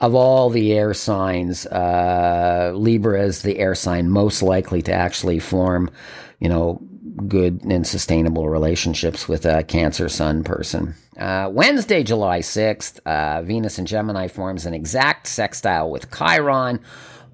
of 0.00 0.14
all 0.14 0.50
the 0.50 0.74
air 0.74 0.92
signs, 0.92 1.66
uh, 1.66 2.72
Libra 2.74 3.22
is 3.22 3.40
the 3.40 3.58
air 3.58 3.74
sign 3.74 4.10
most 4.10 4.42
likely 4.42 4.82
to 4.82 4.92
actually 4.92 5.38
form, 5.38 5.90
you 6.38 6.48
know, 6.48 6.80
good 7.26 7.62
and 7.64 7.86
sustainable 7.86 8.48
relationships 8.48 9.28
with 9.28 9.44
a 9.44 9.62
Cancer 9.64 10.08
Sun 10.08 10.44
person. 10.44 10.94
Uh, 11.18 11.50
Wednesday, 11.52 12.02
July 12.02 12.40
6th, 12.40 13.00
uh, 13.04 13.42
Venus 13.42 13.78
in 13.78 13.86
Gemini 13.86 14.28
forms 14.28 14.66
an 14.66 14.74
exact 14.74 15.26
sextile 15.26 15.90
with 15.90 16.10
Chiron, 16.16 16.80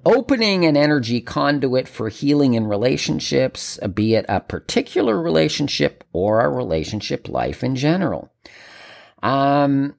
opening 0.05 0.65
an 0.65 0.77
energy 0.77 1.21
conduit 1.21 1.87
for 1.87 2.09
healing 2.09 2.53
in 2.53 2.67
relationships, 2.67 3.79
be 3.93 4.15
it 4.15 4.25
a 4.29 4.39
particular 4.39 5.21
relationship 5.21 6.03
or 6.13 6.41
a 6.41 6.49
relationship 6.49 7.27
life 7.27 7.63
in 7.63 7.75
general. 7.75 8.31
Um, 9.21 9.95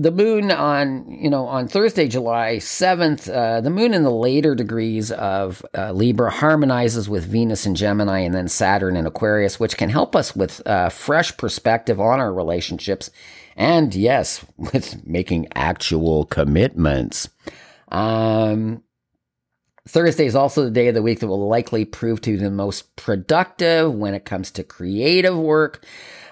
the 0.00 0.10
moon 0.10 0.50
on 0.50 1.10
you 1.10 1.28
know 1.28 1.46
on 1.46 1.68
Thursday, 1.68 2.08
July 2.08 2.58
seventh, 2.58 3.28
uh, 3.28 3.60
the 3.60 3.70
moon 3.70 3.94
in 3.94 4.02
the 4.02 4.10
later 4.10 4.54
degrees 4.54 5.12
of 5.12 5.64
uh, 5.76 5.92
Libra 5.92 6.30
harmonizes 6.30 7.08
with 7.08 7.24
Venus 7.24 7.66
in 7.66 7.74
Gemini 7.74 8.20
and 8.20 8.34
then 8.34 8.48
Saturn 8.48 8.96
in 8.96 9.06
Aquarius, 9.06 9.60
which 9.60 9.76
can 9.76 9.90
help 9.90 10.16
us 10.16 10.34
with 10.34 10.66
uh, 10.66 10.88
fresh 10.88 11.36
perspective 11.36 12.00
on 12.00 12.18
our 12.20 12.32
relationships, 12.32 13.10
and 13.56 13.94
yes, 13.94 14.44
with 14.56 15.06
making 15.06 15.48
actual 15.54 16.24
commitments. 16.26 17.28
Um, 17.88 18.82
Thursday 19.88 20.26
is 20.26 20.36
also 20.36 20.64
the 20.64 20.70
day 20.70 20.88
of 20.88 20.94
the 20.94 21.02
week 21.02 21.20
that 21.20 21.26
will 21.26 21.48
likely 21.48 21.84
prove 21.84 22.20
to 22.22 22.32
be 22.32 22.36
the 22.36 22.50
most 22.50 22.94
productive 22.96 23.92
when 23.92 24.14
it 24.14 24.24
comes 24.24 24.50
to 24.52 24.62
creative 24.62 25.36
work. 25.36 25.84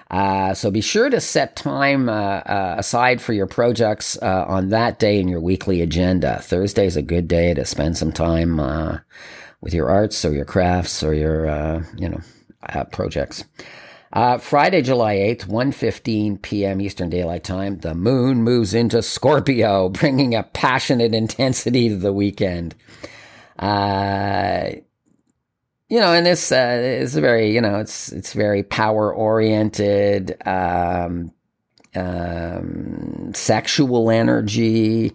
Uh, 0.09 0.55
so 0.55 0.71
be 0.71 0.81
sure 0.81 1.09
to 1.09 1.21
set 1.21 1.55
time 1.55 2.09
uh, 2.09 2.39
uh, 2.39 2.75
aside 2.79 3.21
for 3.21 3.33
your 3.33 3.45
projects 3.45 4.17
uh, 4.21 4.45
on 4.47 4.69
that 4.69 4.97
day 4.97 5.19
in 5.19 5.27
your 5.27 5.39
weekly 5.39 5.81
agenda. 5.81 6.39
Thursday 6.41 6.87
is 6.87 6.97
a 6.97 7.01
good 7.01 7.27
day 7.27 7.53
to 7.53 7.63
spend 7.63 7.97
some 7.97 8.11
time 8.11 8.59
uh, 8.59 8.97
with 9.61 9.73
your 9.73 9.89
arts 9.89 10.25
or 10.25 10.33
your 10.33 10.45
crafts 10.45 11.03
or 11.03 11.13
your 11.13 11.47
uh, 11.47 11.83
you 11.97 12.09
know 12.09 12.21
projects. 12.91 13.43
Friday, 14.39 14.81
July 14.81 15.17
8th, 15.17 15.45
1.15 15.45 16.41
p.m. 16.41 16.81
Eastern 16.81 17.11
Daylight 17.11 17.43
Time, 17.43 17.77
the 17.77 17.93
moon 17.93 18.41
moves 18.41 18.73
into 18.73 19.03
Scorpio, 19.03 19.89
bringing 19.89 20.33
a 20.33 20.41
passionate 20.41 21.13
intensity 21.13 21.89
to 21.89 21.95
the 21.95 22.11
weekend. 22.11 22.73
Uh, 23.59 24.71
you 25.89 25.99
know, 25.99 26.13
and 26.13 26.25
this 26.25 26.51
uh, 26.51 26.79
is 26.81 27.15
very, 27.15 27.53
you 27.53 27.61
know, 27.61 27.79
it's 27.79 28.11
it's 28.11 28.33
very 28.33 28.61
power 28.63 29.13
oriented, 29.13 30.37
um, 30.47 31.31
um, 31.95 33.31
sexual 33.33 34.11
energy. 34.11 35.13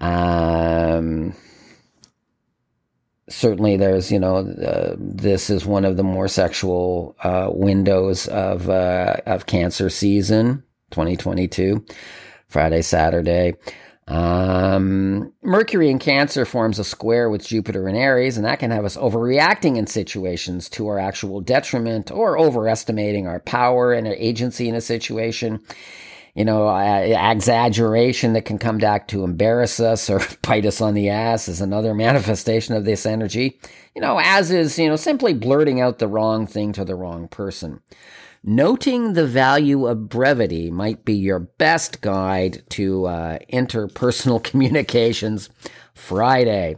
Um, 0.00 1.34
certainly, 3.28 3.76
there's, 3.76 4.10
you 4.10 4.18
know, 4.18 4.38
uh, 4.38 4.96
this 4.98 5.50
is 5.50 5.66
one 5.66 5.84
of 5.84 5.98
the 5.98 6.04
more 6.04 6.28
sexual 6.28 7.14
uh, 7.22 7.50
windows 7.52 8.28
of 8.28 8.70
uh, 8.70 9.16
of 9.26 9.44
Cancer 9.44 9.90
season, 9.90 10.62
2022, 10.90 11.84
Friday, 12.48 12.80
Saturday. 12.80 13.54
Um, 14.08 15.34
Mercury 15.42 15.90
in 15.90 15.98
Cancer 15.98 16.46
forms 16.46 16.78
a 16.78 16.84
square 16.84 17.28
with 17.28 17.46
Jupiter 17.46 17.86
in 17.86 17.94
Aries, 17.94 18.38
and 18.38 18.46
that 18.46 18.58
can 18.58 18.70
have 18.70 18.86
us 18.86 18.96
overreacting 18.96 19.76
in 19.76 19.86
situations 19.86 20.70
to 20.70 20.88
our 20.88 20.98
actual 20.98 21.42
detriment 21.42 22.10
or 22.10 22.38
overestimating 22.38 23.26
our 23.26 23.40
power 23.40 23.92
and 23.92 24.06
our 24.06 24.14
agency 24.14 24.66
in 24.66 24.74
a 24.74 24.80
situation. 24.80 25.60
You 26.34 26.46
know, 26.46 26.68
uh, 26.68 27.30
exaggeration 27.32 28.32
that 28.32 28.46
can 28.46 28.58
come 28.58 28.78
back 28.78 29.08
to 29.08 29.24
embarrass 29.24 29.78
us 29.78 30.08
or 30.08 30.20
bite 30.42 30.64
us 30.64 30.80
on 30.80 30.94
the 30.94 31.10
ass 31.10 31.46
is 31.46 31.60
another 31.60 31.92
manifestation 32.06 32.74
of 32.74 32.86
this 32.86 33.04
energy. 33.04 33.60
You 33.94 34.00
know, 34.00 34.18
as 34.22 34.50
is, 34.50 34.78
you 34.78 34.88
know, 34.88 34.96
simply 34.96 35.34
blurting 35.34 35.82
out 35.82 35.98
the 35.98 36.08
wrong 36.08 36.46
thing 36.46 36.72
to 36.72 36.84
the 36.84 36.94
wrong 36.94 37.28
person. 37.28 37.82
Noting 38.44 39.14
the 39.14 39.26
value 39.26 39.86
of 39.86 40.08
brevity 40.08 40.70
might 40.70 41.04
be 41.04 41.14
your 41.14 41.40
best 41.40 42.00
guide 42.00 42.62
to 42.70 43.06
uh, 43.06 43.38
interpersonal 43.52 44.42
communications. 44.50 45.50
Friday. 45.98 46.76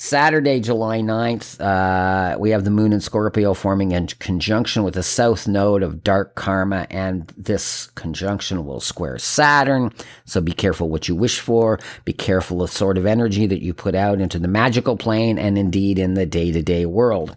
Saturday, 0.00 0.60
July 0.60 1.00
9th, 1.00 1.60
uh, 1.60 2.38
we 2.38 2.50
have 2.50 2.62
the 2.62 2.70
moon 2.70 2.92
in 2.92 3.00
Scorpio 3.00 3.52
forming 3.52 3.90
in 3.90 4.06
conjunction 4.06 4.84
with 4.84 4.94
the 4.94 5.02
south 5.02 5.48
node 5.48 5.82
of 5.82 6.04
dark 6.04 6.36
karma, 6.36 6.86
and 6.88 7.32
this 7.36 7.88
conjunction 7.96 8.64
will 8.64 8.78
square 8.78 9.18
Saturn. 9.18 9.92
So 10.24 10.40
be 10.40 10.52
careful 10.52 10.88
what 10.88 11.08
you 11.08 11.16
wish 11.16 11.40
for. 11.40 11.80
Be 12.04 12.12
careful 12.12 12.62
of 12.62 12.70
sort 12.70 12.96
of 12.96 13.06
energy 13.06 13.46
that 13.46 13.60
you 13.60 13.74
put 13.74 13.96
out 13.96 14.20
into 14.20 14.38
the 14.38 14.46
magical 14.46 14.96
plane 14.96 15.36
and 15.36 15.58
indeed 15.58 15.98
in 15.98 16.14
the 16.14 16.26
day 16.26 16.52
to 16.52 16.62
day 16.62 16.86
world. 16.86 17.36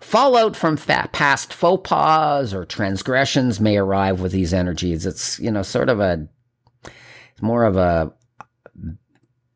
Fallout 0.00 0.56
from 0.56 0.76
past 0.76 1.52
faux 1.52 1.88
pas 1.88 2.54
or 2.54 2.64
transgressions 2.64 3.60
may 3.60 3.76
arrive 3.76 4.20
with 4.20 4.32
these 4.32 4.54
energies. 4.54 5.04
It's, 5.06 5.38
you 5.38 5.50
know, 5.50 5.62
sort 5.62 5.88
of 5.88 6.00
a, 6.00 6.26
more 7.40 7.64
of 7.64 7.76
a 7.76 8.12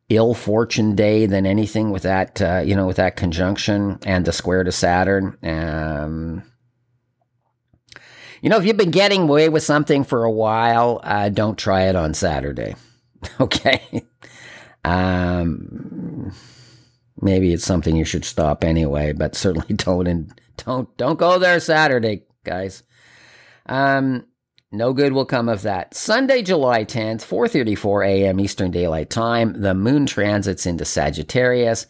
ill 0.09 0.33
fortune 0.33 0.95
day 0.95 1.25
than 1.25 1.45
anything 1.45 1.89
with 1.91 2.03
that, 2.03 2.41
uh, 2.41 2.61
you 2.63 2.75
know, 2.75 2.85
with 2.85 2.97
that 2.97 3.15
conjunction 3.15 3.97
and 4.05 4.25
the 4.25 4.31
square 4.31 4.63
to 4.63 4.71
Saturn. 4.71 5.37
Um, 5.41 6.43
you 8.41 8.49
know, 8.49 8.57
if 8.57 8.65
you've 8.65 8.77
been 8.77 8.91
getting 8.91 9.23
away 9.23 9.49
with 9.49 9.63
something 9.63 10.03
for 10.03 10.23
a 10.23 10.31
while, 10.31 10.99
uh, 11.03 11.29
don't 11.29 11.57
try 11.57 11.85
it 11.85 11.95
on 11.95 12.13
Saturday. 12.13 12.75
okay. 13.39 14.05
Um, 14.83 15.94
maybe 17.25 17.51
it's 17.51 17.65
something 17.65 17.95
you 17.95 18.05
should 18.05 18.23
stop 18.23 18.63
anyway, 18.63 19.11
but 19.11 19.35
certainly 19.35 19.67
don't 19.75 20.07
and 20.07 20.31
don't 20.57 20.95
don't 20.95 21.19
go 21.19 21.37
there 21.37 21.59
Saturday, 21.59 22.23
guys. 22.45 22.83
Um, 23.65 24.25
no 24.71 24.93
good 24.93 25.13
will 25.13 25.25
come 25.25 25.49
of 25.49 25.63
that. 25.63 25.93
Sunday, 25.93 26.41
July 26.41 26.85
10th, 26.85 27.21
4:34 27.25 28.07
a.m. 28.07 28.39
Eastern 28.39 28.71
Daylight 28.71 29.09
Time, 29.09 29.59
the 29.59 29.73
moon 29.73 30.05
transits 30.05 30.65
into 30.65 30.85
Sagittarius. 30.85 31.87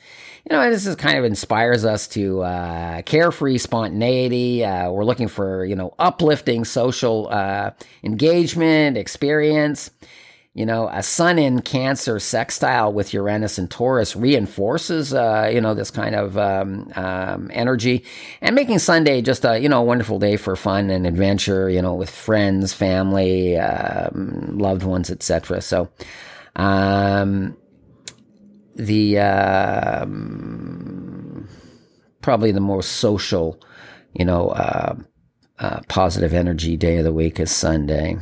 You 0.50 0.56
know, 0.56 0.70
this 0.70 0.86
is 0.86 0.96
kind 0.96 1.18
of 1.18 1.25
inspires 1.25 1.84
us 1.84 2.08
to 2.10 2.42
uh, 2.42 3.01
carefree 3.01 3.58
spontaneity. 3.58 4.63
Uh, 4.63 4.92
we're 4.92 5.04
looking 5.04 5.27
for 5.27 5.65
you 5.65 5.75
know 5.75 5.94
uplifting 6.00 6.63
social 6.63 7.27
uh, 7.30 7.72
engagement, 8.04 8.98
experience. 8.98 9.92
You 10.55 10.65
know, 10.65 10.88
a 10.88 11.03
sun 11.03 11.38
in 11.38 11.62
Cancer 11.63 12.17
sextile 12.17 12.93
with 12.93 13.13
Uranus 13.13 13.57
and 13.57 13.69
Taurus 13.69 14.15
reinforces, 14.15 15.13
uh, 15.13 15.51
you 15.53 15.59
know, 15.59 15.74
this 15.74 15.91
kind 15.91 16.15
of 16.15 16.38
um, 16.38 16.89
um, 16.95 17.51
energy, 17.53 18.05
and 18.39 18.55
making 18.55 18.79
Sunday 18.79 19.21
just 19.21 19.43
a 19.43 19.59
you 19.59 19.67
know 19.67 19.81
wonderful 19.81 20.17
day 20.17 20.38
for 20.38 20.55
fun 20.55 20.89
and 20.89 21.05
adventure. 21.05 21.69
You 21.69 21.81
know, 21.81 21.93
with 21.93 22.09
friends, 22.09 22.71
family, 22.71 23.57
um, 23.57 24.57
loved 24.57 24.83
ones, 24.83 25.12
etc. 25.12 25.59
So, 25.59 25.89
um, 26.55 27.57
the 28.77 29.19
um, 29.19 30.15
probably 32.21 32.53
the 32.53 32.62
most 32.62 32.93
social, 32.93 33.62
you 34.13 34.24
know, 34.24 34.51
uh, 34.51 34.95
uh, 35.59 35.81
positive 35.89 36.33
energy 36.33 36.77
day 36.77 36.95
of 36.95 37.03
the 37.03 37.12
week 37.12 37.41
is 37.41 37.51
Sunday. 37.51 38.19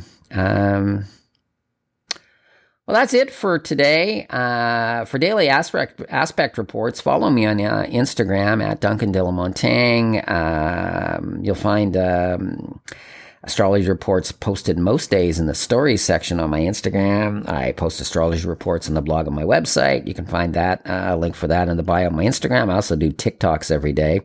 Well, 2.86 2.94
that's 2.96 3.14
it 3.14 3.30
for 3.30 3.58
today. 3.58 4.26
Uh, 4.28 5.06
for 5.06 5.18
daily 5.18 5.48
aspect 5.48 6.02
aspect 6.10 6.58
reports, 6.58 7.00
follow 7.00 7.30
me 7.30 7.46
on 7.46 7.58
uh, 7.58 7.86
Instagram 7.88 8.62
at 8.62 8.80
Duncan 8.80 9.10
de 9.10 9.24
la 9.24 9.30
Montagne. 9.30 10.22
Um, 10.26 11.38
you'll 11.42 11.54
find 11.54 11.96
um, 11.96 12.80
astrology 13.42 13.88
reports 13.88 14.32
posted 14.32 14.78
most 14.78 15.10
days 15.10 15.38
in 15.38 15.46
the 15.46 15.54
stories 15.54 16.02
section 16.02 16.38
on 16.40 16.50
my 16.50 16.60
Instagram. 16.60 17.48
I 17.48 17.72
post 17.72 18.02
astrology 18.02 18.46
reports 18.46 18.86
on 18.86 18.94
the 18.94 19.00
blog 19.00 19.28
on 19.28 19.34
my 19.34 19.44
website. 19.44 20.06
You 20.06 20.12
can 20.12 20.26
find 20.26 20.52
that 20.52 20.86
uh, 20.86 21.16
link 21.16 21.36
for 21.36 21.46
that 21.46 21.68
in 21.68 21.78
the 21.78 21.82
bio 21.82 22.08
on 22.08 22.16
my 22.16 22.24
Instagram. 22.24 22.70
I 22.70 22.74
also 22.74 22.96
do 22.96 23.10
TikToks 23.10 23.70
every 23.70 23.94
day. 23.94 24.20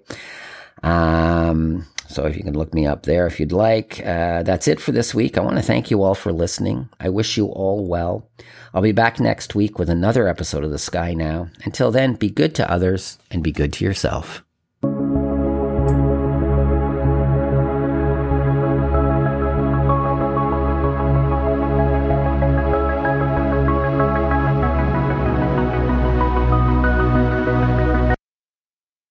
Um, 0.83 1.85
so 2.09 2.25
if 2.25 2.35
you 2.35 2.43
can 2.43 2.57
look 2.57 2.73
me 2.73 2.87
up 2.87 3.03
there 3.03 3.27
if 3.27 3.39
you'd 3.39 3.51
like. 3.51 3.99
Uh, 4.05 4.43
that's 4.43 4.67
it 4.67 4.81
for 4.81 4.91
this 4.91 5.13
week. 5.13 5.37
I 5.37 5.41
want 5.41 5.57
to 5.57 5.61
thank 5.61 5.91
you 5.91 6.01
all 6.03 6.15
for 6.15 6.33
listening. 6.33 6.89
I 6.99 7.09
wish 7.09 7.37
you 7.37 7.45
all 7.45 7.85
well. 7.85 8.27
I'll 8.73 8.81
be 8.81 8.91
back 8.91 9.19
next 9.19 9.55
week 9.55 9.77
with 9.77 9.89
another 9.89 10.27
episode 10.27 10.63
of 10.63 10.71
The 10.71 10.79
Sky 10.79 11.13
Now. 11.13 11.49
Until 11.63 11.91
then, 11.91 12.15
be 12.15 12.29
good 12.29 12.55
to 12.55 12.69
others 12.69 13.19
and 13.29 13.43
be 13.43 13.51
good 13.51 13.73
to 13.73 13.85
yourself. 13.85 14.43